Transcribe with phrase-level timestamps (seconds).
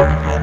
[0.00, 0.33] Yeah.